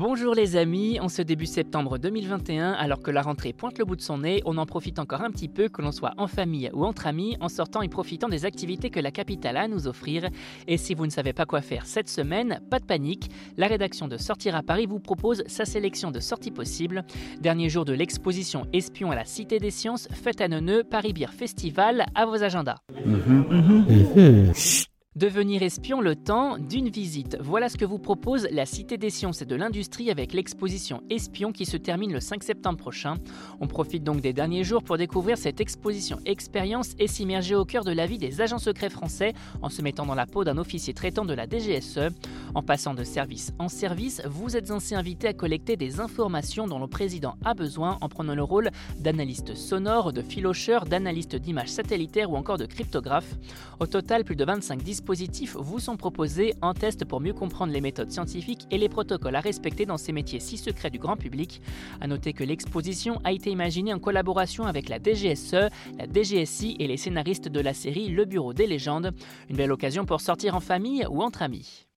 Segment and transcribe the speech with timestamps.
[0.00, 3.96] Bonjour les amis, en ce début septembre 2021, alors que la rentrée pointe le bout
[3.96, 6.70] de son nez, on en profite encore un petit peu, que l'on soit en famille
[6.72, 9.88] ou entre amis, en sortant et profitant des activités que la capitale a à nous
[9.88, 10.30] offrir.
[10.66, 14.08] Et si vous ne savez pas quoi faire cette semaine, pas de panique, la rédaction
[14.08, 17.04] de Sortir à Paris vous propose sa sélection de sorties possibles.
[17.42, 21.30] Dernier jour de l'exposition Espion à la Cité des Sciences, fête à Neuneu, Paris Beer
[21.30, 22.76] Festival, à vos agendas.
[25.16, 27.36] Devenir espion le temps d'une visite.
[27.40, 31.50] Voilà ce que vous propose la Cité des Sciences et de l'Industrie avec l'exposition Espion
[31.50, 33.16] qui se termine le 5 septembre prochain.
[33.60, 37.82] On profite donc des derniers jours pour découvrir cette exposition expérience et s'immerger au cœur
[37.82, 40.94] de la vie des agents secrets français en se mettant dans la peau d'un officier
[40.94, 42.14] traitant de la DGSE.
[42.54, 46.78] En passant de service en service, vous êtes ainsi invité à collecter des informations dont
[46.78, 52.30] le président a besoin en prenant le rôle d'analyste sonore, de filocheur, d'analyste d'images satellitaires
[52.30, 53.34] ou encore de cryptographe.
[53.80, 55.00] Au total, plus de 25 dispositifs
[55.56, 59.40] vous sont proposés en test pour mieux comprendre les méthodes scientifiques et les protocoles à
[59.40, 61.60] respecter dans ces métiers si secrets du grand public.
[62.00, 66.86] A noter que l'exposition a été imaginée en collaboration avec la DGSE, la DGSI et
[66.86, 69.12] les scénaristes de la série Le Bureau des légendes.
[69.48, 71.89] Une belle occasion pour sortir en famille ou entre amis.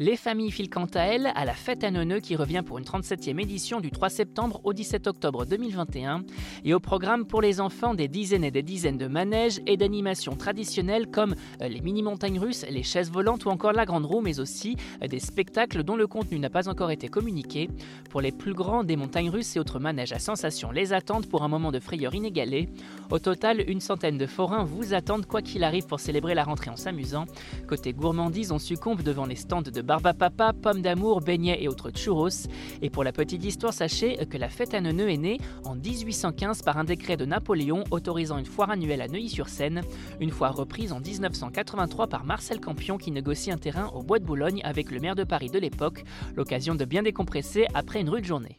[0.00, 2.84] Les familles filent quant à elles à la fête à Neuneu qui revient pour une
[2.84, 6.22] 37e édition du 3 septembre au 17 octobre 2021
[6.64, 10.36] et au programme pour les enfants des dizaines et des dizaines de manèges et d'animations
[10.36, 14.38] traditionnelles comme euh, les mini-montagnes russes, les chaises volantes ou encore la grande roue mais
[14.38, 17.68] aussi euh, des spectacles dont le contenu n'a pas encore été communiqué.
[18.08, 21.42] Pour les plus grands, des montagnes russes et autres manèges à sensations les attendent pour
[21.42, 22.68] un moment de frayeur inégalé.
[23.10, 26.70] Au total, une centaine de forains vous attendent quoi qu'il arrive pour célébrer la rentrée
[26.70, 27.24] en s'amusant.
[27.66, 31.90] Côté gourmandise, on succombe devant les stands de barba papa, pommes d'amour, beignets et autres
[31.90, 32.46] churros.
[32.82, 36.60] Et pour la petite histoire, sachez que la fête à Neuneu est née en 1815
[36.60, 39.80] par un décret de Napoléon autorisant une foire annuelle à Neuilly-sur-Seine,
[40.20, 44.26] une fois reprise en 1983 par Marcel Campion qui négocie un terrain au Bois de
[44.26, 46.04] Boulogne avec le maire de Paris de l'époque,
[46.36, 48.58] l'occasion de bien décompresser après une rude journée.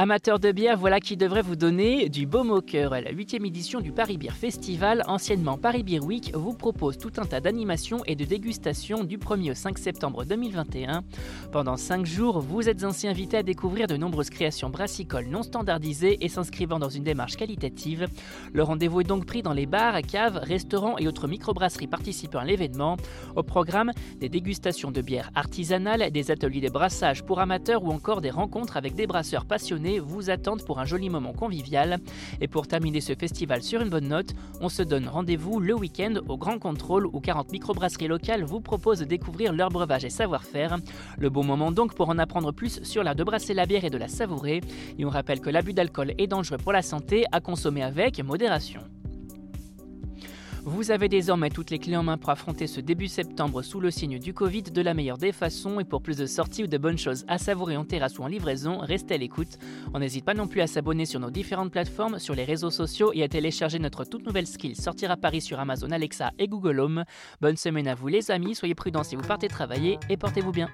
[0.00, 2.92] Amateurs de bière, voilà qui devrait vous donner du baume au cœur.
[2.92, 7.24] La 8 édition du Paris Beer Festival, anciennement Paris Beer Week, vous propose tout un
[7.24, 11.02] tas d'animations et de dégustations du 1er au 5 septembre 2021.
[11.50, 16.24] Pendant 5 jours, vous êtes ainsi invité à découvrir de nombreuses créations brassicoles non standardisées
[16.24, 18.06] et s'inscrivant dans une démarche qualitative.
[18.52, 22.44] Le rendez-vous est donc pris dans les bars, caves, restaurants et autres microbrasseries participant à
[22.44, 22.98] l'événement.
[23.34, 28.20] Au programme, des dégustations de bières artisanales, des ateliers de brassage pour amateurs ou encore
[28.20, 31.98] des rencontres avec des brasseurs passionnés vous attendent pour un joli moment convivial.
[32.40, 36.14] Et pour terminer ce festival sur une bonne note, on se donne rendez-vous le week-end
[36.28, 40.76] au Grand Contrôle où 40 microbrasseries locales vous proposent de découvrir leur breuvage et savoir-faire.
[41.16, 43.90] Le bon moment donc pour en apprendre plus sur l'art de brasser la bière et
[43.90, 44.60] de la savourer.
[44.98, 48.80] Et on rappelle que l'abus d'alcool est dangereux pour la santé à consommer avec modération.
[50.68, 53.90] Vous avez désormais toutes les clés en main pour affronter ce début septembre sous le
[53.90, 56.76] signe du Covid de la meilleure des façons et pour plus de sorties ou de
[56.76, 59.56] bonnes choses à savourer en terrasse ou en livraison, restez à l'écoute.
[59.94, 63.12] On n'hésite pas non plus à s'abonner sur nos différentes plateformes, sur les réseaux sociaux
[63.14, 66.80] et à télécharger notre toute nouvelle skill Sortir à Paris sur Amazon Alexa et Google
[66.80, 67.04] Home.
[67.40, 70.68] Bonne semaine à vous les amis, soyez prudents si vous partez travailler et portez-vous bien.